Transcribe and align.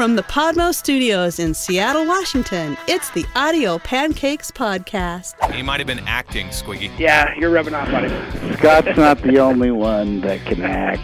From 0.00 0.16
the 0.16 0.22
Podmo 0.22 0.74
Studios 0.74 1.38
in 1.38 1.52
Seattle, 1.52 2.06
Washington, 2.06 2.78
it's 2.88 3.10
the 3.10 3.26
Audio 3.36 3.76
Pancakes 3.76 4.50
Podcast. 4.50 5.34
He 5.52 5.60
might 5.60 5.78
have 5.78 5.86
been 5.86 6.08
acting, 6.08 6.46
Squiggy. 6.46 6.90
Yeah, 6.98 7.34
you're 7.36 7.50
rubbing 7.50 7.74
off 7.74 7.86
on 7.90 8.08
him. 8.08 8.56
Scott's 8.56 8.96
not 8.96 9.20
the 9.20 9.38
only 9.40 9.70
one 9.70 10.22
that 10.22 10.42
can 10.46 10.62
act. 10.62 11.02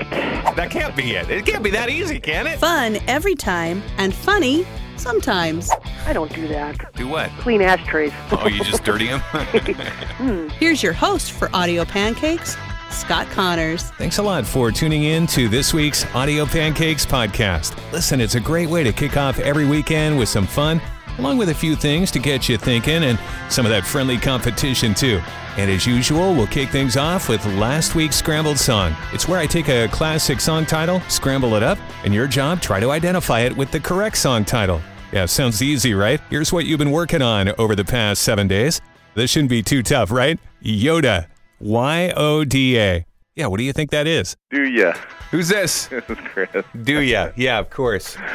That 0.57 0.71
can't 0.71 0.97
be 0.97 1.11
it. 1.11 1.29
It 1.29 1.45
can't 1.45 1.63
be 1.63 1.69
that 1.73 1.91
easy, 1.91 2.19
can 2.19 2.47
it? 2.47 2.59
Fun 2.59 2.97
every 3.07 3.35
time 3.35 3.83
and 3.99 4.15
funny 4.15 4.67
sometimes. 4.97 5.71
I 6.07 6.15
don't 6.15 6.35
do 6.35 6.49
that. 6.49 6.95
Do 6.95 7.07
what? 7.07 7.29
Clean 7.41 7.61
ashtrays. 7.61 8.13
Oh, 8.33 8.49
you 8.49 8.65
just 8.65 8.83
dirty 8.83 9.09
them? 9.09 9.21
Here's 10.59 10.83
your 10.83 10.95
host 10.95 11.33
for 11.33 11.55
Audio 11.55 11.85
Pancakes, 11.85 12.57
Scott 12.91 13.29
Connors. 13.31 13.85
Thanks 13.93 14.19
a 14.19 14.23
lot 14.23 14.47
for 14.47 14.71
tuning 14.71 15.05
in 15.05 15.27
to 15.29 15.49
this 15.49 15.75
week's 15.75 16.05
Audio 16.15 16.47
Pancakes 16.47 17.05
podcast. 17.05 17.77
Listen, 17.93 18.21
it's 18.21 18.35
a 18.35 18.41
great 18.41 18.69
way 18.69 18.83
to 18.85 18.93
kick 18.93 19.17
off 19.17 19.39
every 19.39 19.67
weekend 19.67 20.19
with 20.19 20.29
some 20.29 20.47
fun, 20.47 20.81
along 21.19 21.39
with 21.39 21.51
a 21.51 21.55
few 21.55 21.77
things 21.77 22.11
to 22.13 22.19
get 22.19 22.49
you 22.49 22.57
thinking 22.57 23.05
and 23.05 23.19
some 23.49 23.67
of 23.67 23.71
that 23.71 23.87
friendly 23.87 24.17
competition 24.17 24.95
too. 24.95 25.21
And 25.57 25.71
as 25.71 25.87
usual, 25.87 26.35
we'll 26.35 26.47
kick 26.47 26.69
things 26.69 26.97
off 26.97 27.29
with 27.29 27.45
last 27.55 27.95
week's 27.95 28.17
scrambled 28.17 28.59
song. 28.59 28.95
It's 29.13 29.27
where 29.27 29.39
I 29.39 29.47
take 29.47 29.69
a 29.69 29.89
classic 29.89 30.41
song 30.41 30.67
title, 30.67 31.01
scramble 31.09 31.55
it 31.55 31.63
up, 31.63 31.79
and 32.05 32.13
your 32.13 32.27
job, 32.27 32.61
try 32.61 32.79
to 32.81 32.91
identify 32.91 33.41
it 33.41 33.57
with 33.57 33.71
the 33.71 33.81
correct 33.81 34.19
song 34.19 34.45
title. 34.45 34.81
Yeah, 35.13 35.25
sounds 35.27 35.63
easy, 35.63 35.95
right? 35.95 36.21
Here's 36.29 36.53
what 36.53 36.67
you've 36.67 36.79
been 36.79 36.91
working 36.91 37.23
on 37.23 37.49
over 37.59 37.75
the 37.75 37.85
past 37.85 38.23
seven 38.23 38.49
days. 38.49 38.81
This 39.15 39.31
shouldn't 39.31 39.49
be 39.49 39.63
too 39.63 39.83
tough, 39.83 40.11
right? 40.11 40.39
Yoda. 40.63 41.27
Y 41.61 42.13
O 42.17 42.45
D 42.45 42.79
A. 42.79 43.07
Yeah, 43.35 43.49
what 43.49 43.59
do 43.59 43.65
you 43.65 43.73
think 43.73 43.91
that 43.91 44.07
is? 44.07 44.37
Do 44.51 44.63
ya? 44.63 44.95
Who's 45.31 45.49
this? 45.49 45.87
This 45.91 46.05
is 46.09 46.19
Chris. 46.19 46.65
Do 46.83 47.01
ya? 47.01 47.31
Yeah, 47.37 47.59
of 47.59 47.71
course. 47.71 48.17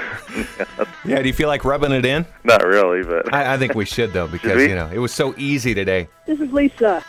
Yeah, 1.03 1.21
do 1.21 1.27
you 1.27 1.33
feel 1.33 1.47
like 1.47 1.65
rubbing 1.65 1.91
it 1.91 2.05
in? 2.05 2.25
Not 2.43 2.63
really, 2.63 3.03
but 3.03 3.33
I, 3.33 3.55
I 3.55 3.57
think 3.57 3.73
we 3.73 3.85
should 3.85 4.13
though, 4.13 4.27
because 4.27 4.57
we? 4.57 4.69
you 4.69 4.75
know 4.75 4.89
it 4.93 4.99
was 4.99 5.11
so 5.11 5.33
easy 5.35 5.73
today. 5.73 6.07
This 6.27 6.39
is 6.39 6.51
Lisa. 6.53 7.03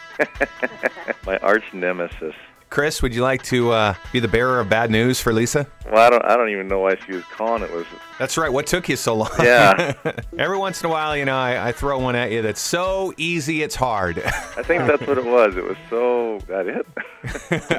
my 1.27 1.36
arch 1.38 1.64
nemesis. 1.74 2.34
Chris, 2.72 3.02
would 3.02 3.14
you 3.14 3.20
like 3.20 3.42
to 3.42 3.70
uh, 3.70 3.94
be 4.12 4.18
the 4.18 4.26
bearer 4.26 4.58
of 4.58 4.70
bad 4.70 4.90
news 4.90 5.20
for 5.20 5.30
Lisa? 5.30 5.66
Well, 5.84 5.98
I 5.98 6.08
don't. 6.08 6.24
I 6.24 6.38
don't 6.38 6.48
even 6.48 6.68
know 6.68 6.78
why 6.78 6.96
she 7.04 7.12
was 7.12 7.22
calling. 7.24 7.62
It 7.62 7.70
was. 7.70 7.84
That's 8.18 8.38
right. 8.38 8.50
What 8.50 8.66
took 8.66 8.88
you 8.88 8.96
so 8.96 9.14
long? 9.14 9.28
Yeah. 9.40 9.92
Every 10.38 10.56
once 10.56 10.80
in 10.80 10.86
a 10.86 10.88
while, 10.88 11.14
you 11.14 11.26
know, 11.26 11.36
I, 11.36 11.68
I 11.68 11.72
throw 11.72 11.98
one 11.98 12.16
at 12.16 12.32
you 12.32 12.40
that's 12.40 12.62
so 12.62 13.12
easy 13.18 13.62
it's 13.62 13.74
hard. 13.74 14.18
I 14.24 14.62
think 14.62 14.86
that's 14.86 15.06
what 15.06 15.18
it 15.18 15.26
was. 15.26 15.54
It 15.54 15.64
was 15.64 15.76
so. 15.90 16.38
That 16.48 16.66
it? 16.66 16.86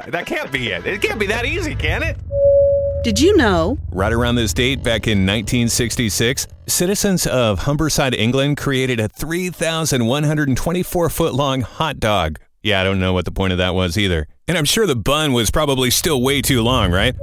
that 0.12 0.26
can't 0.26 0.52
be 0.52 0.68
it. 0.68 0.86
It 0.86 1.02
can't 1.02 1.18
be 1.18 1.26
that 1.26 1.44
easy, 1.44 1.74
can 1.74 2.04
it? 2.04 2.16
Did 3.02 3.18
you 3.18 3.36
know? 3.36 3.76
Right 3.90 4.12
around 4.12 4.36
this 4.36 4.52
date, 4.52 4.84
back 4.84 5.08
in 5.08 5.26
1966, 5.26 6.46
citizens 6.68 7.26
of 7.26 7.58
Humberside, 7.58 8.14
England 8.14 8.58
created 8.58 9.00
a 9.00 9.08
3,124 9.08 11.10
foot 11.10 11.34
long 11.34 11.62
hot 11.62 11.98
dog. 11.98 12.38
Yeah, 12.64 12.80
I 12.80 12.84
don't 12.84 12.98
know 12.98 13.12
what 13.12 13.26
the 13.26 13.30
point 13.30 13.52
of 13.52 13.58
that 13.58 13.74
was 13.74 13.98
either. 13.98 14.26
And 14.48 14.56
I'm 14.56 14.64
sure 14.64 14.86
the 14.86 14.96
bun 14.96 15.34
was 15.34 15.50
probably 15.50 15.90
still 15.90 16.22
way 16.22 16.40
too 16.40 16.62
long, 16.62 16.90
right? 16.90 17.14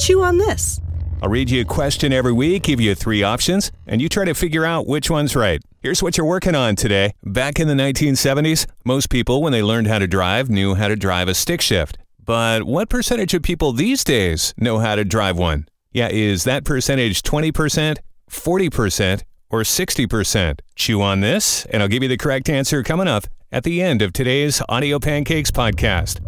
Chew 0.00 0.20
on 0.20 0.38
this. 0.38 0.80
I'll 1.22 1.28
read 1.28 1.48
you 1.48 1.60
a 1.60 1.64
question 1.64 2.12
every 2.12 2.32
week, 2.32 2.64
give 2.64 2.80
you 2.80 2.96
three 2.96 3.22
options, 3.22 3.70
and 3.86 4.02
you 4.02 4.08
try 4.08 4.24
to 4.24 4.34
figure 4.34 4.64
out 4.64 4.88
which 4.88 5.10
one's 5.10 5.36
right. 5.36 5.60
Here's 5.80 6.02
what 6.02 6.16
you're 6.16 6.26
working 6.26 6.56
on 6.56 6.74
today. 6.74 7.12
Back 7.24 7.60
in 7.60 7.68
the 7.68 7.74
1970s, 7.74 8.66
most 8.84 9.10
people, 9.10 9.42
when 9.42 9.52
they 9.52 9.62
learned 9.62 9.86
how 9.86 10.00
to 10.00 10.08
drive, 10.08 10.50
knew 10.50 10.74
how 10.74 10.88
to 10.88 10.96
drive 10.96 11.28
a 11.28 11.34
stick 11.34 11.60
shift. 11.60 11.96
But 12.24 12.64
what 12.64 12.88
percentage 12.88 13.34
of 13.34 13.42
people 13.42 13.72
these 13.72 14.02
days 14.02 14.54
know 14.58 14.80
how 14.80 14.96
to 14.96 15.04
drive 15.04 15.38
one? 15.38 15.68
Yeah, 15.92 16.08
is 16.08 16.42
that 16.44 16.64
percentage 16.64 17.22
20%, 17.22 17.96
40%, 18.28 19.22
or 19.50 19.60
60%? 19.60 20.60
Chew 20.74 21.00
on 21.02 21.20
this, 21.20 21.64
and 21.66 21.82
I'll 21.82 21.88
give 21.88 22.02
you 22.02 22.08
the 22.08 22.16
correct 22.16 22.48
answer 22.48 22.82
coming 22.82 23.08
up 23.08 23.24
at 23.50 23.64
the 23.64 23.82
end 23.82 24.02
of 24.02 24.12
today's 24.12 24.62
Audio 24.68 24.98
Pancakes 24.98 25.50
podcast. 25.50 26.20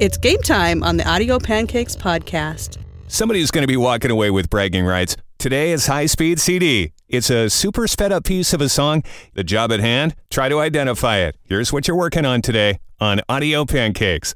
It's 0.00 0.16
game 0.16 0.40
time 0.42 0.84
on 0.84 0.96
the 0.96 1.08
Audio 1.08 1.40
Pancakes 1.40 1.96
Podcast. 1.96 2.78
Somebody's 3.08 3.50
going 3.50 3.62
to 3.62 3.68
be 3.68 3.76
walking 3.76 4.12
away 4.12 4.30
with 4.30 4.48
bragging 4.48 4.84
rights. 4.84 5.16
Today 5.38 5.72
is 5.72 5.86
High 5.86 6.06
Speed 6.06 6.38
CD. 6.38 6.92
It's 7.08 7.30
a 7.30 7.50
super 7.50 7.88
sped 7.88 8.12
up 8.12 8.24
piece 8.24 8.52
of 8.52 8.60
a 8.60 8.68
song. 8.68 9.02
The 9.34 9.42
job 9.42 9.72
at 9.72 9.80
hand? 9.80 10.14
Try 10.30 10.48
to 10.48 10.60
identify 10.60 11.16
it. 11.18 11.36
Here's 11.42 11.72
what 11.72 11.88
you're 11.88 11.96
working 11.96 12.24
on 12.24 12.42
today 12.42 12.78
on 13.00 13.20
Audio 13.28 13.64
Pancakes. 13.64 14.34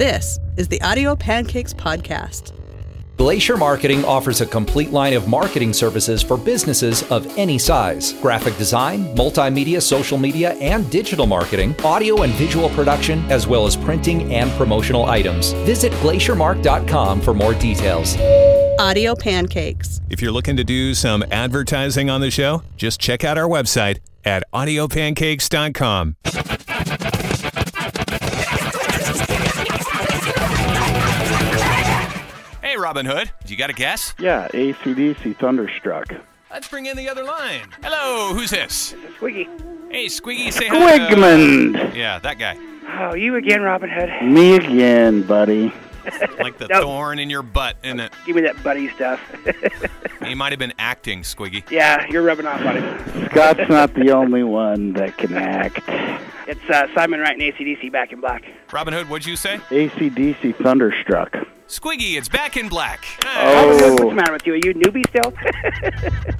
This 0.00 0.40
is 0.56 0.66
the 0.66 0.80
Audio 0.80 1.14
Pancakes 1.14 1.74
Podcast. 1.74 2.52
Glacier 3.18 3.58
Marketing 3.58 4.02
offers 4.06 4.40
a 4.40 4.46
complete 4.46 4.92
line 4.92 5.12
of 5.12 5.28
marketing 5.28 5.74
services 5.74 6.22
for 6.22 6.38
businesses 6.38 7.02
of 7.10 7.26
any 7.36 7.58
size 7.58 8.14
graphic 8.14 8.56
design, 8.56 9.14
multimedia, 9.14 9.82
social 9.82 10.16
media, 10.16 10.54
and 10.54 10.90
digital 10.90 11.26
marketing, 11.26 11.78
audio 11.84 12.22
and 12.22 12.32
visual 12.32 12.70
production, 12.70 13.22
as 13.30 13.46
well 13.46 13.66
as 13.66 13.76
printing 13.76 14.32
and 14.32 14.50
promotional 14.52 15.04
items. 15.04 15.52
Visit 15.66 15.92
glaciermark.com 16.00 17.20
for 17.20 17.34
more 17.34 17.52
details. 17.52 18.16
Audio 18.78 19.14
Pancakes. 19.14 20.00
If 20.08 20.22
you're 20.22 20.32
looking 20.32 20.56
to 20.56 20.64
do 20.64 20.94
some 20.94 21.22
advertising 21.30 22.08
on 22.08 22.22
the 22.22 22.30
show, 22.30 22.62
just 22.78 23.00
check 23.00 23.22
out 23.22 23.36
our 23.36 23.46
website 23.46 23.98
at 24.24 24.44
audiopancakes.com. 24.54 26.16
Robin 32.90 33.06
Hood, 33.06 33.30
you 33.46 33.56
got 33.56 33.70
a 33.70 33.72
guess? 33.72 34.16
Yeah, 34.18 34.48
ACDC 34.48 35.36
Thunderstruck. 35.36 36.12
Let's 36.50 36.66
bring 36.66 36.86
in 36.86 36.96
the 36.96 37.08
other 37.08 37.22
line. 37.22 37.68
Hello, 37.84 38.34
who's 38.34 38.50
this? 38.50 38.96
Squiggy. 39.20 39.46
Hey, 39.92 40.06
Squiggy, 40.06 40.52
say 40.52 40.66
hi. 40.66 40.98
to- 40.98 41.14
Wigmund! 41.14 41.94
Yeah, 41.94 42.18
that 42.18 42.40
guy. 42.40 42.56
Oh, 42.98 43.14
you 43.14 43.36
again, 43.36 43.62
Robin 43.62 43.88
Hood. 43.88 44.10
Me 44.28 44.56
again, 44.56 45.22
buddy. 45.22 45.72
Like 46.40 46.58
the 46.58 46.68
No. 46.68 46.82
thorn 46.82 47.18
in 47.18 47.30
your 47.30 47.42
butt, 47.42 47.76
isn't 47.82 48.00
it? 48.00 48.12
Give 48.26 48.36
me 48.36 48.42
that 48.42 48.62
buddy 48.62 48.88
stuff. 48.90 49.20
He 50.24 50.34
might 50.34 50.52
have 50.52 50.58
been 50.58 50.74
acting, 50.78 51.22
Squiggy. 51.22 51.68
yeah, 51.70 52.06
you're 52.10 52.22
rubbing 52.22 52.46
off 52.46 52.60
on 52.60 52.76
him. 52.76 53.28
Scott's 53.30 53.68
not 53.70 53.94
the 53.94 54.10
only 54.12 54.44
one 54.44 54.92
that 54.92 55.16
can 55.16 55.32
act. 55.34 55.80
It's 56.46 56.60
uh, 56.68 56.86
Simon 56.94 57.20
Wright 57.20 57.32
and 57.32 57.40
ACDC 57.42 57.90
back 57.90 58.12
in 58.12 58.20
black. 58.20 58.44
Robin 58.70 58.92
Hood, 58.92 59.08
what'd 59.08 59.26
you 59.26 59.34
say? 59.34 59.56
ACDC 59.70 60.56
Thunderstruck. 60.62 61.32
Squiggy, 61.68 62.18
it's 62.18 62.28
back 62.28 62.58
in 62.58 62.68
black. 62.68 63.02
Robin 63.24 63.78
Hood, 63.78 63.90
what's 63.92 64.02
Oh, 64.02 64.08
the 64.10 64.14
matter 64.14 64.32
with 64.34 64.46
you? 64.46 64.52
Are 64.52 64.56
you 64.56 64.70
a 64.72 64.74
newbie 64.74 65.08
still? 65.08 65.32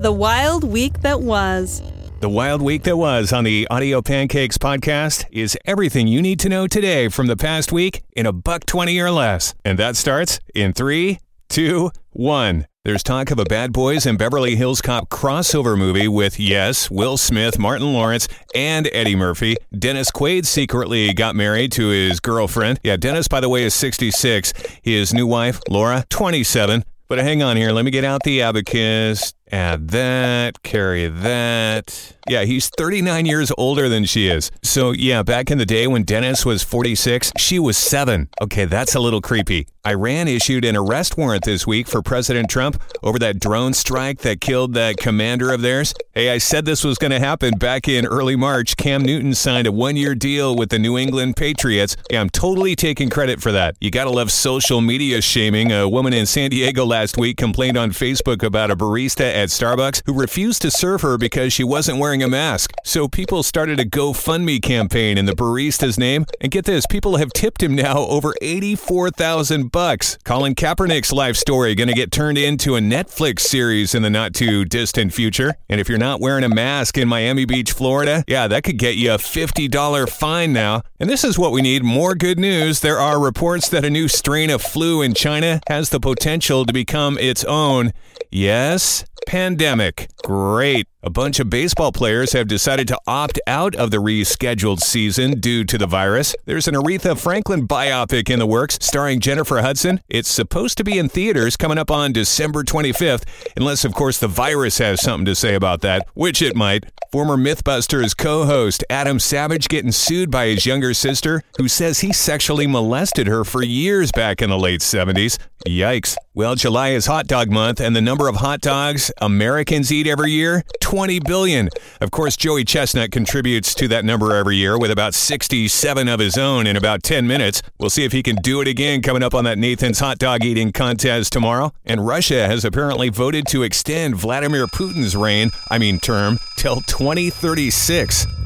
The 0.00 0.12
wild 0.12 0.62
week 0.64 1.00
that 1.00 1.20
was. 1.22 1.82
The 2.20 2.28
wild 2.28 2.62
week 2.62 2.82
that 2.82 2.96
was 2.96 3.32
on 3.32 3.44
the 3.44 3.68
Audio 3.70 4.02
Pancakes 4.02 4.58
podcast 4.58 5.24
is 5.30 5.56
everything 5.66 6.08
you 6.08 6.20
need 6.20 6.40
to 6.40 6.48
know 6.48 6.66
today 6.66 7.06
from 7.06 7.28
the 7.28 7.36
past 7.36 7.70
week 7.70 8.02
in 8.16 8.26
a 8.26 8.32
buck 8.32 8.66
20 8.66 8.98
or 8.98 9.12
less. 9.12 9.54
And 9.64 9.78
that 9.78 9.94
starts 9.94 10.40
in 10.52 10.72
three, 10.72 11.20
two, 11.48 11.92
one. 12.10 12.66
There's 12.84 13.04
talk 13.04 13.30
of 13.30 13.38
a 13.38 13.44
Bad 13.44 13.72
Boys 13.72 14.04
and 14.04 14.18
Beverly 14.18 14.56
Hills 14.56 14.80
Cop 14.80 15.10
crossover 15.10 15.78
movie 15.78 16.08
with, 16.08 16.40
yes, 16.40 16.90
Will 16.90 17.18
Smith, 17.18 17.56
Martin 17.56 17.92
Lawrence, 17.92 18.26
and 18.52 18.88
Eddie 18.92 19.14
Murphy. 19.14 19.56
Dennis 19.78 20.10
Quaid 20.10 20.44
secretly 20.44 21.12
got 21.12 21.36
married 21.36 21.70
to 21.72 21.86
his 21.86 22.18
girlfriend. 22.18 22.80
Yeah, 22.82 22.96
Dennis, 22.96 23.28
by 23.28 23.38
the 23.38 23.48
way, 23.48 23.62
is 23.62 23.74
66. 23.74 24.52
His 24.82 25.14
new 25.14 25.26
wife, 25.28 25.60
Laura, 25.68 26.02
27. 26.08 26.82
But 27.06 27.18
hang 27.20 27.44
on 27.44 27.56
here. 27.56 27.70
Let 27.70 27.84
me 27.84 27.90
get 27.90 28.04
out 28.04 28.24
the 28.24 28.42
abacus. 28.42 29.32
Add 29.50 29.88
that. 29.88 30.62
Carry 30.62 31.08
that. 31.08 32.14
Yeah, 32.28 32.44
he's 32.44 32.68
39 32.68 33.24
years 33.24 33.50
older 33.56 33.88
than 33.88 34.04
she 34.04 34.28
is. 34.28 34.50
So, 34.62 34.90
yeah, 34.90 35.22
back 35.22 35.50
in 35.50 35.56
the 35.56 35.64
day 35.64 35.86
when 35.86 36.02
Dennis 36.02 36.44
was 36.44 36.62
46, 36.62 37.32
she 37.38 37.58
was 37.58 37.78
seven. 37.78 38.28
Okay, 38.42 38.66
that's 38.66 38.94
a 38.94 39.00
little 39.00 39.22
creepy. 39.22 39.66
Iran 39.86 40.28
issued 40.28 40.66
an 40.66 40.76
arrest 40.76 41.16
warrant 41.16 41.44
this 41.44 41.66
week 41.66 41.88
for 41.88 42.02
President 42.02 42.50
Trump 42.50 42.82
over 43.02 43.18
that 43.20 43.40
drone 43.40 43.72
strike 43.72 44.18
that 44.18 44.42
killed 44.42 44.74
that 44.74 44.98
commander 44.98 45.50
of 45.50 45.62
theirs. 45.62 45.94
Hey, 46.12 46.30
I 46.30 46.36
said 46.36 46.66
this 46.66 46.84
was 46.84 46.98
going 46.98 47.12
to 47.12 47.18
happen 47.18 47.56
back 47.56 47.88
in 47.88 48.04
early 48.04 48.36
March. 48.36 48.76
Cam 48.76 49.02
Newton 49.02 49.34
signed 49.34 49.66
a 49.66 49.72
one 49.72 49.96
year 49.96 50.14
deal 50.14 50.54
with 50.54 50.68
the 50.68 50.78
New 50.78 50.98
England 50.98 51.36
Patriots. 51.36 51.96
I'm 52.12 52.28
totally 52.28 52.76
taking 52.76 53.08
credit 53.08 53.40
for 53.40 53.52
that. 53.52 53.76
You 53.80 53.90
got 53.90 54.04
to 54.04 54.10
love 54.10 54.30
social 54.30 54.82
media 54.82 55.22
shaming. 55.22 55.72
A 55.72 55.88
woman 55.88 56.12
in 56.12 56.26
San 56.26 56.50
Diego 56.50 56.84
last 56.84 57.16
week 57.16 57.38
complained 57.38 57.78
on 57.78 57.92
Facebook 57.92 58.42
about 58.42 58.70
a 58.70 58.76
barista 58.76 59.22
at 59.38 59.50
Starbucks 59.50 60.02
who 60.06 60.12
refused 60.12 60.62
to 60.62 60.70
serve 60.70 61.02
her 61.02 61.16
because 61.16 61.52
she 61.52 61.64
wasn't 61.64 61.98
wearing 61.98 62.22
a 62.22 62.28
mask. 62.28 62.72
So 62.84 63.08
people 63.08 63.42
started 63.42 63.78
a 63.80 63.84
GoFundMe 63.84 64.60
campaign 64.60 65.16
in 65.16 65.26
the 65.26 65.32
barista's 65.32 65.98
name. 65.98 66.26
And 66.40 66.50
get 66.50 66.64
this, 66.64 66.86
people 66.86 67.16
have 67.16 67.32
tipped 67.32 67.62
him 67.62 67.74
now 67.74 67.98
over 67.98 68.34
84,000 68.42 69.70
bucks. 69.70 70.18
Colin 70.24 70.54
Kaepernick's 70.54 71.12
life 71.12 71.36
story 71.36 71.74
going 71.74 71.88
to 71.88 71.94
get 71.94 72.10
turned 72.10 72.38
into 72.38 72.76
a 72.76 72.80
Netflix 72.80 73.40
series 73.40 73.94
in 73.94 74.02
the 74.02 74.10
not 74.10 74.34
too 74.34 74.64
distant 74.64 75.12
future. 75.12 75.54
And 75.68 75.80
if 75.80 75.88
you're 75.88 75.98
not 75.98 76.20
wearing 76.20 76.44
a 76.44 76.48
mask 76.48 76.98
in 76.98 77.08
Miami 77.08 77.44
Beach, 77.44 77.72
Florida, 77.72 78.24
yeah, 78.26 78.48
that 78.48 78.64
could 78.64 78.78
get 78.78 78.96
you 78.96 79.12
a 79.12 79.18
$50 79.18 80.08
fine 80.08 80.52
now. 80.52 80.82
And 80.98 81.08
this 81.08 81.24
is 81.24 81.38
what 81.38 81.52
we 81.52 81.62
need 81.62 81.84
more 81.84 82.14
good 82.14 82.38
news. 82.38 82.80
There 82.80 82.98
are 82.98 83.20
reports 83.20 83.68
that 83.68 83.84
a 83.84 83.90
new 83.90 84.08
strain 84.08 84.50
of 84.50 84.62
flu 84.62 85.02
in 85.02 85.14
China 85.14 85.60
has 85.68 85.90
the 85.90 86.00
potential 86.00 86.64
to 86.64 86.72
become 86.72 87.16
its 87.18 87.44
own. 87.44 87.92
Yes, 88.30 89.04
pandemic. 89.28 90.08
Great. 90.24 90.88
A 91.00 91.10
bunch 91.10 91.38
of 91.38 91.48
baseball 91.48 91.92
players 91.92 92.32
have 92.32 92.48
decided 92.48 92.88
to 92.88 92.98
opt 93.06 93.38
out 93.46 93.76
of 93.76 93.92
the 93.92 93.98
rescheduled 93.98 94.80
season 94.80 95.38
due 95.38 95.62
to 95.62 95.78
the 95.78 95.86
virus. 95.86 96.34
There's 96.44 96.66
an 96.66 96.74
Aretha 96.74 97.16
Franklin 97.16 97.68
biopic 97.68 98.28
in 98.28 98.40
the 98.40 98.48
works 98.48 98.80
starring 98.82 99.20
Jennifer 99.20 99.60
Hudson. 99.60 100.00
It's 100.08 100.28
supposed 100.28 100.76
to 100.78 100.82
be 100.82 100.98
in 100.98 101.08
theaters 101.08 101.56
coming 101.56 101.78
up 101.78 101.92
on 101.92 102.12
December 102.12 102.64
25th, 102.64 103.22
unless, 103.56 103.84
of 103.84 103.94
course, 103.94 104.18
the 104.18 104.26
virus 104.26 104.78
has 104.78 105.00
something 105.00 105.26
to 105.26 105.36
say 105.36 105.54
about 105.54 105.82
that, 105.82 106.04
which 106.14 106.42
it 106.42 106.56
might. 106.56 106.86
Former 107.12 107.36
Mythbusters 107.36 108.16
co 108.16 108.44
host 108.44 108.82
Adam 108.90 109.20
Savage 109.20 109.68
getting 109.68 109.92
sued 109.92 110.32
by 110.32 110.48
his 110.48 110.66
younger 110.66 110.92
sister, 110.94 111.44
who 111.58 111.68
says 111.68 112.00
he 112.00 112.12
sexually 112.12 112.66
molested 112.66 113.28
her 113.28 113.44
for 113.44 113.62
years 113.62 114.10
back 114.10 114.42
in 114.42 114.50
the 114.50 114.58
late 114.58 114.80
70s. 114.80 115.38
Yikes. 115.66 116.16
Well, 116.34 116.54
July 116.54 116.90
is 116.90 117.06
hot 117.06 117.26
dog 117.26 117.50
month, 117.50 117.80
and 117.80 117.96
the 117.96 118.00
number 118.00 118.28
of 118.28 118.36
hot 118.36 118.60
dogs 118.60 119.10
Americans 119.20 119.90
eat 119.90 120.06
every 120.06 120.32
year 120.32 120.64
20 120.88 121.20
billion. 121.20 121.68
Of 122.00 122.10
course, 122.10 122.34
Joey 122.34 122.64
Chestnut 122.64 123.10
contributes 123.10 123.74
to 123.74 123.88
that 123.88 124.06
number 124.06 124.34
every 124.34 124.56
year 124.56 124.78
with 124.78 124.90
about 124.90 125.12
67 125.12 126.08
of 126.08 126.18
his 126.18 126.38
own 126.38 126.66
in 126.66 126.78
about 126.78 127.02
10 127.02 127.26
minutes. 127.26 127.60
We'll 127.78 127.90
see 127.90 128.04
if 128.04 128.12
he 128.12 128.22
can 128.22 128.36
do 128.36 128.62
it 128.62 128.68
again 128.68 129.02
coming 129.02 129.22
up 129.22 129.34
on 129.34 129.44
that 129.44 129.58
Nathan's 129.58 129.98
hot 129.98 130.16
dog 130.16 130.46
eating 130.46 130.72
contest 130.72 131.30
tomorrow. 131.30 131.74
And 131.84 132.06
Russia 132.06 132.46
has 132.46 132.64
apparently 132.64 133.10
voted 133.10 133.46
to 133.48 133.64
extend 133.64 134.16
Vladimir 134.16 134.66
Putin's 134.66 135.14
reign, 135.14 135.50
I 135.70 135.76
mean 135.76 136.00
term, 136.00 136.38
till 136.56 136.76
2036. 136.80 138.37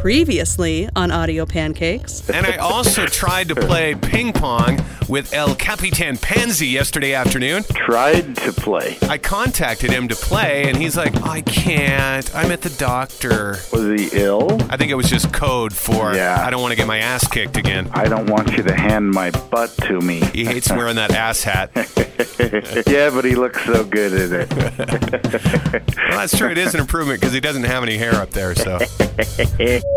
Previously 0.00 0.88
on 0.94 1.10
Audio 1.10 1.44
Pancakes. 1.44 2.30
And 2.30 2.46
I 2.46 2.56
also 2.58 3.04
tried 3.06 3.48
to 3.48 3.56
play 3.56 3.96
ping 3.96 4.32
pong 4.32 4.80
with 5.08 5.34
El 5.34 5.56
Capitan 5.56 6.16
Pansy 6.16 6.68
yesterday 6.68 7.14
afternoon. 7.14 7.64
Tried 7.64 8.36
to 8.36 8.52
play. 8.52 8.96
I 9.02 9.18
contacted 9.18 9.90
him 9.90 10.06
to 10.06 10.14
play, 10.14 10.68
and 10.68 10.76
he's 10.76 10.96
like, 10.96 11.20
I 11.22 11.40
can't. 11.40 12.32
I'm 12.32 12.52
at 12.52 12.60
the 12.60 12.70
doctor. 12.70 13.58
Was 13.72 14.00
he 14.00 14.08
ill? 14.12 14.62
I 14.70 14.76
think 14.76 14.92
it 14.92 14.94
was 14.94 15.10
just 15.10 15.32
code 15.32 15.74
for 15.74 16.14
Yeah. 16.14 16.44
I 16.46 16.50
don't 16.50 16.62
want 16.62 16.70
to 16.70 16.76
get 16.76 16.86
my 16.86 16.98
ass 16.98 17.26
kicked 17.26 17.56
again. 17.56 17.90
I 17.92 18.04
don't 18.04 18.30
want 18.30 18.56
you 18.56 18.62
to 18.62 18.74
hand 18.74 19.10
my 19.10 19.30
butt 19.30 19.70
to 19.88 20.00
me. 20.00 20.20
He 20.32 20.44
hates 20.44 20.70
wearing 20.70 20.94
that 20.96 21.10
ass 21.10 21.42
hat. 21.42 21.72
Well, 21.74 21.86
yeah, 22.86 23.10
but 23.10 23.24
he 23.24 23.34
looks 23.34 23.64
so 23.64 23.82
good 23.82 24.12
in 24.12 24.42
it. 24.42 24.48
that's 26.10 26.36
true. 26.38 26.50
It 26.50 26.58
is 26.58 26.74
an 26.74 26.80
improvement 26.80 27.20
because 27.20 27.34
he 27.34 27.40
doesn't 27.40 27.64
have 27.64 27.82
any 27.82 27.96
hair 27.96 28.14
up 28.14 28.30
there. 28.30 28.54
So 28.54 28.78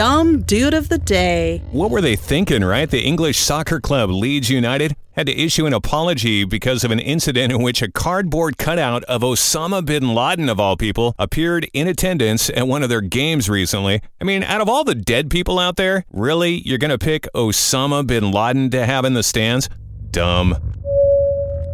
Dumb 0.00 0.40
Dude 0.40 0.72
of 0.72 0.88
the 0.88 0.96
Day. 0.96 1.62
What 1.72 1.90
were 1.90 2.00
they 2.00 2.16
thinking, 2.16 2.64
right? 2.64 2.88
The 2.88 3.02
English 3.02 3.36
soccer 3.36 3.80
club 3.80 4.08
Leeds 4.08 4.48
United 4.48 4.96
had 5.12 5.26
to 5.26 5.38
issue 5.38 5.66
an 5.66 5.74
apology 5.74 6.46
because 6.46 6.84
of 6.84 6.90
an 6.90 6.98
incident 6.98 7.52
in 7.52 7.62
which 7.62 7.82
a 7.82 7.92
cardboard 7.92 8.56
cutout 8.56 9.04
of 9.04 9.20
Osama 9.20 9.84
bin 9.84 10.14
Laden, 10.14 10.48
of 10.48 10.58
all 10.58 10.78
people, 10.78 11.14
appeared 11.18 11.68
in 11.74 11.86
attendance 11.86 12.48
at 12.48 12.66
one 12.66 12.82
of 12.82 12.88
their 12.88 13.02
games 13.02 13.50
recently. 13.50 14.00
I 14.22 14.24
mean, 14.24 14.42
out 14.42 14.62
of 14.62 14.70
all 14.70 14.84
the 14.84 14.94
dead 14.94 15.28
people 15.28 15.58
out 15.58 15.76
there, 15.76 16.06
really, 16.10 16.66
you're 16.66 16.78
going 16.78 16.92
to 16.92 16.98
pick 16.98 17.28
Osama 17.34 18.06
bin 18.06 18.30
Laden 18.30 18.70
to 18.70 18.86
have 18.86 19.04
in 19.04 19.12
the 19.12 19.22
stands? 19.22 19.68
Dumb. 20.10 20.79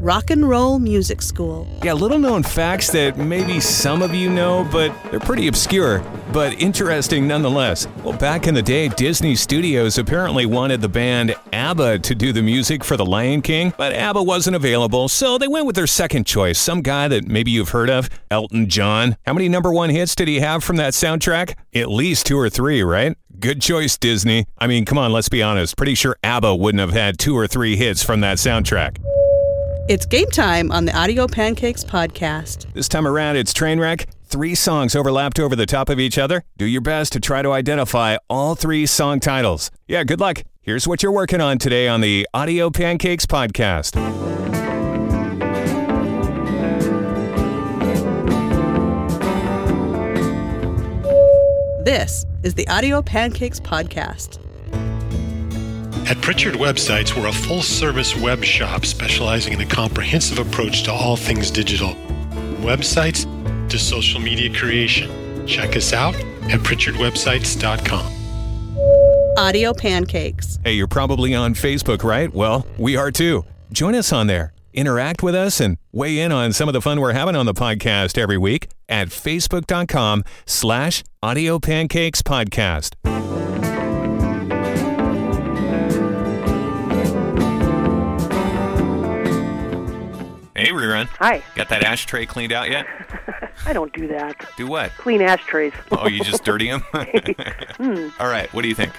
Rock 0.00 0.30
and 0.30 0.46
Roll 0.46 0.78
Music 0.78 1.22
School. 1.22 1.66
Yeah, 1.82 1.94
little 1.94 2.18
known 2.18 2.42
facts 2.42 2.90
that 2.90 3.16
maybe 3.16 3.60
some 3.60 4.02
of 4.02 4.14
you 4.14 4.28
know, 4.28 4.68
but 4.70 4.94
they're 5.10 5.18
pretty 5.18 5.48
obscure, 5.48 6.00
but 6.34 6.52
interesting 6.60 7.26
nonetheless. 7.26 7.88
Well, 8.04 8.16
back 8.16 8.46
in 8.46 8.54
the 8.54 8.62
day, 8.62 8.88
Disney 8.88 9.34
Studios 9.34 9.96
apparently 9.96 10.44
wanted 10.44 10.82
the 10.82 10.88
band 10.88 11.34
ABBA 11.52 12.00
to 12.00 12.14
do 12.14 12.32
the 12.32 12.42
music 12.42 12.84
for 12.84 12.98
The 12.98 13.06
Lion 13.06 13.40
King, 13.40 13.72
but 13.78 13.94
ABBA 13.94 14.22
wasn't 14.22 14.54
available, 14.54 15.08
so 15.08 15.38
they 15.38 15.48
went 15.48 15.64
with 15.64 15.76
their 15.76 15.86
second 15.86 16.26
choice, 16.26 16.58
some 16.58 16.82
guy 16.82 17.08
that 17.08 17.26
maybe 17.26 17.50
you've 17.50 17.70
heard 17.70 17.88
of, 17.88 18.10
Elton 18.30 18.68
John. 18.68 19.16
How 19.24 19.32
many 19.32 19.48
number 19.48 19.72
one 19.72 19.88
hits 19.88 20.14
did 20.14 20.28
he 20.28 20.40
have 20.40 20.62
from 20.62 20.76
that 20.76 20.92
soundtrack? 20.92 21.54
At 21.74 21.90
least 21.90 22.26
two 22.26 22.38
or 22.38 22.50
three, 22.50 22.82
right? 22.82 23.16
Good 23.40 23.62
choice, 23.62 23.96
Disney. 23.96 24.46
I 24.58 24.66
mean, 24.66 24.84
come 24.84 24.98
on, 24.98 25.12
let's 25.12 25.28
be 25.28 25.42
honest. 25.42 25.76
Pretty 25.76 25.94
sure 25.94 26.16
ABBA 26.22 26.54
wouldn't 26.56 26.80
have 26.80 26.92
had 26.92 27.18
two 27.18 27.36
or 27.36 27.46
three 27.46 27.76
hits 27.76 28.02
from 28.02 28.20
that 28.20 28.38
soundtrack. 28.38 28.98
It's 29.88 30.04
game 30.04 30.28
time 30.30 30.72
on 30.72 30.84
the 30.84 30.98
Audio 30.98 31.28
Pancakes 31.28 31.84
podcast. 31.84 32.72
This 32.72 32.88
time 32.88 33.06
around, 33.06 33.36
it's 33.36 33.52
Trainwreck. 33.52 34.06
Three 34.24 34.56
songs 34.56 34.96
overlapped 34.96 35.38
over 35.38 35.54
the 35.54 35.64
top 35.64 35.88
of 35.88 36.00
each 36.00 36.18
other. 36.18 36.42
Do 36.56 36.64
your 36.64 36.80
best 36.80 37.12
to 37.12 37.20
try 37.20 37.40
to 37.40 37.52
identify 37.52 38.16
all 38.28 38.56
three 38.56 38.86
song 38.86 39.20
titles. 39.20 39.70
Yeah, 39.86 40.02
good 40.02 40.18
luck. 40.18 40.42
Here's 40.60 40.88
what 40.88 41.04
you're 41.04 41.12
working 41.12 41.40
on 41.40 41.58
today 41.58 41.86
on 41.86 42.00
the 42.00 42.26
Audio 42.34 42.68
Pancakes 42.68 43.26
podcast. 43.26 43.94
This 51.84 52.26
is 52.42 52.54
the 52.54 52.66
Audio 52.66 53.02
Pancakes 53.02 53.60
podcast. 53.60 54.44
At 56.08 56.20
Pritchard 56.22 56.54
Websites, 56.54 57.16
we're 57.20 57.26
a 57.26 57.32
full 57.32 57.62
service 57.62 58.14
web 58.16 58.44
shop 58.44 58.86
specializing 58.86 59.54
in 59.54 59.60
a 59.60 59.66
comprehensive 59.66 60.38
approach 60.38 60.84
to 60.84 60.92
all 60.92 61.16
things 61.16 61.50
digital. 61.50 61.94
Websites 62.60 63.26
to 63.68 63.76
social 63.76 64.20
media 64.20 64.52
creation. 64.56 65.10
Check 65.48 65.74
us 65.74 65.92
out 65.92 66.14
at 66.14 66.60
PritchardWebsites.com. 66.60 68.12
Audio 69.36 69.74
Pancakes. 69.74 70.60
Hey, 70.62 70.74
you're 70.74 70.86
probably 70.86 71.34
on 71.34 71.54
Facebook, 71.54 72.04
right? 72.04 72.32
Well, 72.32 72.64
we 72.78 72.96
are 72.96 73.10
too. 73.10 73.44
Join 73.72 73.96
us 73.96 74.12
on 74.12 74.28
there. 74.28 74.52
Interact 74.72 75.24
with 75.24 75.34
us 75.34 75.60
and 75.60 75.76
weigh 75.90 76.20
in 76.20 76.30
on 76.30 76.52
some 76.52 76.68
of 76.68 76.72
the 76.72 76.80
fun 76.80 77.00
we're 77.00 77.14
having 77.14 77.34
on 77.34 77.46
the 77.46 77.54
podcast 77.54 78.16
every 78.16 78.38
week 78.38 78.68
at 78.88 79.08
facebook.com 79.08 80.22
slash 80.44 81.02
audio 81.20 81.58
pancakes 81.58 82.22
podcast. 82.22 82.94
Hey, 90.56 90.68
rerun. 90.68 91.04
Hi. 91.18 91.42
Got 91.54 91.68
that 91.68 91.82
ashtray 91.84 92.24
cleaned 92.24 92.50
out 92.50 92.70
yet? 92.70 92.86
I 93.66 93.74
don't 93.74 93.92
do 93.92 94.08
that. 94.08 94.48
Do 94.56 94.66
what? 94.66 94.90
Clean 94.92 95.20
ashtrays. 95.20 95.74
Oh, 95.92 96.08
you 96.08 96.24
just 96.24 96.44
dirty 96.44 96.70
them? 96.70 96.80
Hmm. 97.76 98.08
All 98.18 98.28
right. 98.28 98.50
What 98.54 98.62
do 98.62 98.68
you 98.68 98.74
think? 98.74 98.94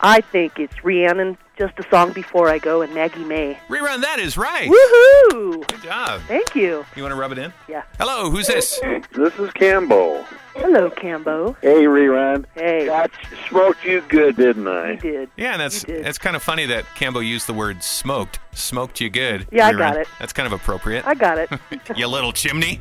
I 0.00 0.22
think 0.22 0.58
it's 0.58 0.82
Rhiannon, 0.82 1.36
Just 1.58 1.78
a 1.78 1.82
Song 1.90 2.12
Before 2.12 2.48
I 2.48 2.58
Go, 2.58 2.80
and 2.80 2.94
Maggie 2.94 3.24
May. 3.24 3.58
Rerun. 3.68 4.00
That 4.00 4.20
is 4.20 4.38
right. 4.38 4.70
Woohoo! 4.70 5.68
Good 5.68 5.82
job. 5.82 6.22
Thank 6.28 6.54
you. 6.54 6.86
You 6.96 7.02
want 7.02 7.12
to 7.12 7.20
rub 7.20 7.32
it 7.32 7.38
in? 7.38 7.52
Yeah. 7.68 7.82
Hello. 7.98 8.30
Who's 8.30 8.46
this? 8.46 8.80
This 9.14 9.34
is 9.38 9.50
Campbell. 9.52 10.24
Hello, 10.54 10.90
Cambo. 10.90 11.56
Hey, 11.62 11.84
rerun. 11.84 12.44
Hey, 12.54 12.86
Got 12.86 13.10
smoked 13.48 13.84
you 13.84 14.02
good, 14.08 14.36
didn't 14.36 14.68
I? 14.68 14.92
you 14.92 14.96
did. 14.98 15.30
Yeah, 15.36 15.52
and 15.52 15.60
that's 15.60 15.82
did. 15.84 16.04
that's 16.04 16.18
kind 16.18 16.36
of 16.36 16.42
funny 16.42 16.66
that 16.66 16.84
Cambo 16.96 17.26
used 17.26 17.46
the 17.46 17.54
word 17.54 17.82
smoked. 17.82 18.38
Smoked 18.52 19.00
you 19.00 19.08
good. 19.08 19.46
Yeah, 19.50 19.68
I 19.68 19.72
got 19.72 19.96
it. 19.96 20.06
That's 20.18 20.32
kind 20.32 20.46
of 20.46 20.52
appropriate. 20.52 21.06
I 21.06 21.14
got 21.14 21.38
it. 21.38 21.50
you 21.96 22.06
little 22.06 22.32
chimney. 22.32 22.80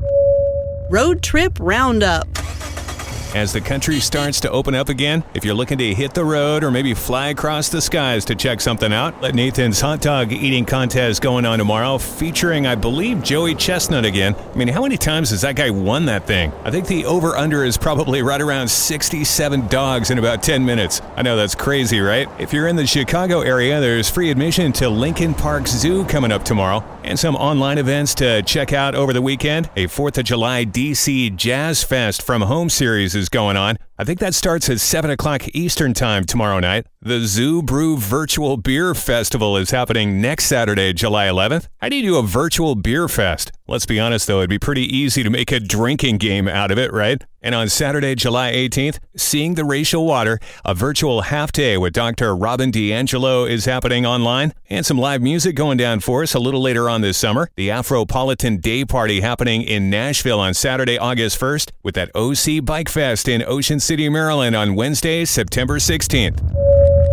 Road 0.90 1.22
Trip 1.22 1.58
Roundup. 1.60 2.26
As 3.34 3.52
the 3.52 3.60
country 3.60 4.00
starts 4.00 4.40
to 4.40 4.50
open 4.50 4.74
up 4.74 4.88
again, 4.88 5.24
if 5.34 5.44
you're 5.44 5.54
looking 5.54 5.78
to 5.78 5.94
hit 5.94 6.14
the 6.14 6.24
road 6.24 6.64
or 6.64 6.70
maybe 6.70 6.94
fly 6.94 7.28
across 7.28 7.68
the 7.68 7.82
skies 7.82 8.24
to 8.26 8.34
check 8.34 8.60
something 8.60 8.92
out, 8.92 9.20
let 9.20 9.34
Nathan's 9.34 9.80
hot 9.80 10.00
dog 10.00 10.32
eating 10.32 10.64
contest 10.64 11.20
going 11.20 11.44
on 11.44 11.58
tomorrow, 11.58 11.98
featuring, 11.98 12.66
I 12.66 12.74
believe, 12.74 13.22
Joey 13.22 13.54
Chestnut 13.54 14.04
again. 14.04 14.34
I 14.34 14.56
mean, 14.56 14.68
how 14.68 14.82
many 14.82 14.96
times 14.96 15.30
has 15.30 15.42
that 15.42 15.56
guy 15.56 15.70
won 15.70 16.06
that 16.06 16.26
thing? 16.26 16.52
I 16.64 16.70
think 16.70 16.86
the 16.86 17.04
over 17.04 17.36
under 17.36 17.64
is 17.64 17.76
probably 17.76 18.22
right 18.22 18.40
around 18.40 18.68
67 18.68 19.68
dogs 19.68 20.10
in 20.10 20.18
about 20.18 20.42
10 20.42 20.64
minutes. 20.64 21.02
I 21.16 21.22
know 21.22 21.36
that's 21.36 21.54
crazy, 21.54 22.00
right? 22.00 22.28
If 22.38 22.52
you're 22.52 22.68
in 22.68 22.76
the 22.76 22.86
Chicago 22.86 23.40
area, 23.40 23.80
there's 23.80 24.08
free 24.08 24.30
admission 24.30 24.72
to 24.74 24.88
Lincoln 24.88 25.34
Park 25.34 25.66
Zoo 25.66 26.04
coming 26.06 26.32
up 26.32 26.44
tomorrow 26.44 26.84
and 27.06 27.18
some 27.18 27.36
online 27.36 27.78
events 27.78 28.14
to 28.16 28.42
check 28.42 28.72
out 28.72 28.94
over 28.94 29.12
the 29.12 29.22
weekend. 29.22 29.70
A 29.76 29.86
4th 29.86 30.18
of 30.18 30.24
July 30.24 30.64
DC 30.64 31.34
Jazz 31.36 31.82
Fest 31.82 32.22
from 32.22 32.42
Home 32.42 32.68
Series 32.68 33.14
is 33.14 33.28
going 33.28 33.56
on. 33.56 33.76
I 33.98 34.04
think 34.04 34.20
that 34.20 34.34
starts 34.34 34.68
at 34.68 34.78
7 34.78 35.10
o'clock 35.10 35.48
Eastern 35.54 35.94
Time 35.94 36.24
tomorrow 36.24 36.60
night. 36.60 36.86
The 37.00 37.20
Zoo 37.20 37.62
Brew 37.62 37.96
Virtual 37.96 38.58
Beer 38.58 38.94
Festival 38.94 39.56
is 39.56 39.70
happening 39.70 40.20
next 40.20 40.46
Saturday, 40.46 40.92
July 40.92 41.28
11th. 41.28 41.68
How 41.78 41.88
do 41.88 41.96
you 41.96 42.02
do 42.02 42.16
a 42.16 42.22
virtual 42.22 42.74
beer 42.74 43.08
fest? 43.08 43.52
Let's 43.68 43.86
be 43.86 43.98
honest 43.98 44.26
though, 44.26 44.38
it'd 44.38 44.50
be 44.50 44.58
pretty 44.58 44.82
easy 44.82 45.22
to 45.22 45.30
make 45.30 45.50
a 45.50 45.60
drinking 45.60 46.18
game 46.18 46.46
out 46.46 46.70
of 46.70 46.78
it, 46.78 46.92
right? 46.92 47.22
And 47.42 47.54
on 47.54 47.68
Saturday, 47.68 48.16
July 48.16 48.52
18th, 48.52 48.98
Seeing 49.16 49.54
the 49.54 49.64
Racial 49.64 50.04
Water, 50.04 50.40
a 50.64 50.74
virtual 50.74 51.22
half 51.22 51.52
day 51.52 51.78
with 51.78 51.92
Dr. 51.92 52.34
Robin 52.34 52.72
DiAngelo 52.72 53.48
is 53.48 53.66
happening 53.66 54.04
online, 54.04 54.52
and 54.68 54.84
some 54.84 54.98
live 54.98 55.22
music 55.22 55.54
going 55.54 55.78
down 55.78 56.00
for 56.00 56.24
us 56.24 56.34
a 56.34 56.40
little 56.40 56.60
later 56.60 56.90
on 56.90 57.02
this 57.02 57.16
summer. 57.16 57.48
The 57.54 57.68
Afropolitan 57.68 58.60
Day 58.60 58.84
Party 58.84 59.20
happening 59.20 59.62
in 59.62 59.88
Nashville 59.90 60.40
on 60.40 60.54
Saturday, 60.54 60.98
August 60.98 61.38
1st, 61.38 61.70
with 61.84 61.94
that 61.94 62.10
OC 62.16 62.64
Bike 62.64 62.88
Fest 62.88 63.28
in 63.28 63.44
Ocean 63.46 63.78
City, 63.86 64.08
Maryland 64.08 64.56
on 64.56 64.74
Wednesday, 64.74 65.24
September 65.24 65.76
16th. 65.76 66.40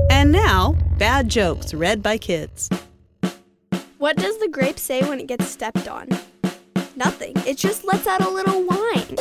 And 0.10 0.32
now, 0.32 0.76
bad 0.98 1.30
jokes 1.30 1.72
read 1.72 2.02
by 2.02 2.18
kids. 2.18 2.68
What 4.00 4.18
does 4.18 4.40
the 4.40 4.48
grape 4.48 4.80
say 4.80 5.08
when 5.08 5.20
it 5.20 5.28
gets 5.28 5.46
stepped 5.46 5.88
on? 5.88 6.10
Nothing. 6.96 7.34
It 7.46 7.58
just 7.58 7.86
lets 7.86 8.08
out 8.08 8.22
a 8.22 8.30
little 8.30 8.64
whine. 8.64 9.18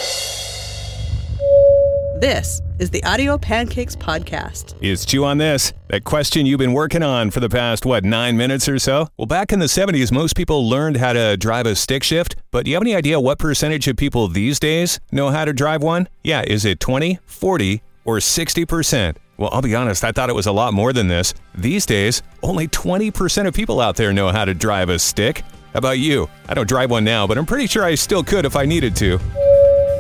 This 2.23 2.63
is 2.79 2.89
the 2.89 3.03
Audio 3.03 3.37
Pancakes 3.37 3.97
Podcast. 3.97 4.81
Is 4.81 5.05
Chew 5.05 5.25
on 5.25 5.39
This? 5.39 5.73
That 5.89 6.05
question 6.05 6.47
you've 6.47 6.61
been 6.61 6.73
working 6.73 7.03
on 7.03 7.33
for 7.33 7.41
the 7.41 7.49
past, 7.49 7.85
what, 7.85 8.05
nine 8.05 8.37
minutes 8.37 8.69
or 8.69 8.79
so? 8.79 9.09
Well, 9.17 9.27
back 9.27 9.53
in 9.53 9.59
the 9.59 9.67
70s, 9.67 10.13
most 10.13 10.37
people 10.37 10.69
learned 10.69 10.99
how 10.99 11.15
to 11.15 11.37
drive 11.37 11.67
a 11.67 11.75
stick 11.75 12.05
shift, 12.05 12.37
but 12.53 12.65
do 12.65 12.71
you 12.71 12.77
have 12.77 12.83
any 12.85 12.95
idea 12.95 13.19
what 13.19 13.41
percentage 13.41 13.89
of 13.89 13.97
people 13.97 14.29
these 14.29 14.61
days 14.61 15.01
know 15.11 15.31
how 15.31 15.45
to 15.45 15.53
drive 15.53 15.83
one? 15.83 16.09
Yeah, 16.23 16.45
is 16.47 16.65
it 16.65 16.79
20, 16.79 17.19
40, 17.27 17.83
or 18.05 18.19
60%? 18.19 19.17
Well, 19.37 19.51
I'll 19.53 19.61
be 19.61 19.75
honest, 19.75 20.05
I 20.05 20.13
thought 20.13 20.31
it 20.31 20.37
was 20.37 20.47
a 20.47 20.53
lot 20.53 20.73
more 20.73 20.93
than 20.93 21.09
this. 21.09 21.35
These 21.57 21.87
days, 21.87 22.23
only 22.45 22.69
20% 22.69 23.49
of 23.49 23.53
people 23.53 23.81
out 23.81 23.97
there 23.97 24.13
know 24.13 24.29
how 24.29 24.45
to 24.45 24.55
drive 24.55 24.91
a 24.91 24.99
stick. 25.01 25.43
How 25.73 25.79
about 25.79 25.99
you? 25.99 26.31
I 26.49 26.55
don't 26.55 26.69
drive 26.69 26.89
one 26.89 27.03
now, 27.03 27.27
but 27.27 27.37
I'm 27.37 27.47
pretty 27.47 27.67
sure 27.67 27.83
I 27.83 27.97
still 27.97 28.23
could 28.23 28.45
if 28.45 28.55
I 28.55 28.65
needed 28.65 28.95
to. 28.95 29.19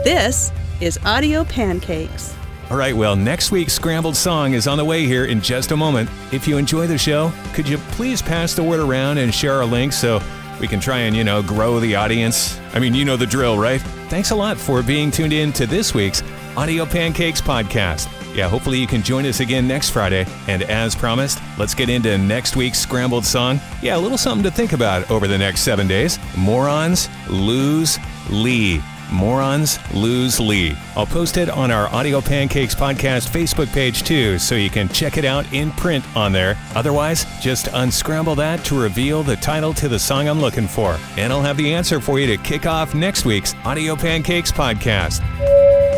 This 0.05 0.52
is 0.83 0.99
Audio 1.05 1.45
Pancakes. 1.45 2.35
All 2.69 2.77
right, 2.77 2.95
well, 2.95 3.15
next 3.15 3.53
week's 3.53 3.73
Scrambled 3.73 4.17
Song 4.17 4.55
is 4.55 4.67
on 4.67 4.79
the 4.79 4.85
way 4.85 5.07
here 5.07 5.27
in 5.27 5.41
just 5.41 5.71
a 5.71 5.77
moment. 5.77 6.11
If 6.33 6.49
you 6.49 6.57
enjoy 6.57 6.89
the 6.89 6.99
show, 6.99 7.33
could 7.55 7.69
you 7.69 7.79
please 7.93 8.21
pass 8.21 8.55
the 8.55 8.65
word 8.65 8.81
around 8.81 9.19
and 9.19 9.33
share 9.33 9.55
our 9.55 9.65
link 9.65 9.93
so 9.93 10.21
we 10.61 10.67
can 10.67 10.81
try 10.81 10.99
and, 10.99 11.15
you 11.15 11.23
know, 11.23 11.41
grow 11.41 11.79
the 11.79 11.95
audience? 11.95 12.59
I 12.75 12.81
mean, 12.81 12.97
you 12.97 13.05
know 13.05 13.17
the 13.17 13.27
drill, 13.27 13.59
right? 13.59 13.81
Thanks 14.09 14.33
a 14.33 14.35
lot 14.35 14.59
for 14.59 14.83
being 14.83 15.12
tuned 15.12 15.33
in 15.33 15.53
to 15.53 15.67
this 15.67 15.95
week's 15.95 16.21
Audio 16.57 16.85
Pancakes 16.85 17.41
podcast. 17.41 18.09
Yeah, 18.35 18.49
hopefully 18.49 18.81
you 18.81 18.89
can 18.89 19.03
join 19.03 19.25
us 19.27 19.39
again 19.39 19.69
next 19.69 19.91
Friday. 19.91 20.27
And 20.49 20.65
as 20.65 20.97
promised, 20.97 21.39
let's 21.59 21.75
get 21.75 21.91
into 21.91 22.19
next 22.19 22.57
week's 22.57 22.81
Scrambled 22.81 23.25
Song. 23.25 23.61
Yeah, 23.83 23.99
a 23.99 24.01
little 24.01 24.19
something 24.19 24.43
to 24.43 24.51
think 24.51 24.73
about 24.73 25.09
over 25.12 25.29
the 25.29 25.39
next 25.39 25.61
seven 25.61 25.87
days. 25.87 26.19
Morons 26.37 27.09
lose 27.29 28.01
Lee. 28.31 28.83
Morons 29.12 29.78
Lose 29.95 30.40
Lee. 30.40 30.76
I'll 30.97 31.07
post 31.07 31.37
it 31.37 31.49
on 31.49 31.71
our 31.71 31.88
Audio 31.88 32.21
Pancakes 32.21 32.75
podcast 32.75 33.28
Facebook 33.28 33.73
page 33.73 34.02
too, 34.02 34.38
so 34.38 34.54
you 34.54 34.71
can 34.71 34.88
check 34.88 35.19
it 35.19 35.25
out 35.25 35.50
in 35.52 35.71
print 35.73 36.04
on 36.16 36.33
there. 36.33 36.57
Otherwise, 36.75 37.26
just 37.40 37.69
unscramble 37.73 38.35
that 38.37 38.64
to 38.64 38.81
reveal 38.81 39.23
the 39.23 39.37
title 39.37 39.75
to 39.75 39.88
the 39.88 39.99
song 39.99 40.28
I'm 40.28 40.40
looking 40.40 40.66
for. 40.66 40.99
And 41.16 41.33
I'll 41.33 41.42
have 41.42 41.57
the 41.57 41.73
answer 41.73 42.00
for 42.00 42.19
you 42.19 42.26
to 42.28 42.42
kick 42.42 42.66
off 42.66 42.95
next 42.95 43.25
week's 43.25 43.54
Audio 43.64 43.95
Pancakes 43.95 44.50
podcast. 44.50 45.21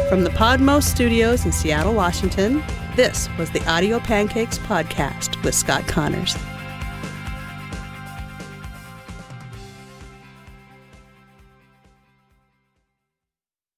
From 0.08 0.22
the 0.22 0.30
Podmo 0.30 0.82
Studios 0.82 1.44
in 1.44 1.52
Seattle, 1.52 1.94
Washington, 1.94 2.62
this 2.94 3.28
was 3.38 3.50
the 3.50 3.64
Audio 3.68 3.98
Pancakes 3.98 4.58
Podcast 4.58 5.42
with 5.42 5.54
Scott 5.54 5.86
Connors. 5.86 6.36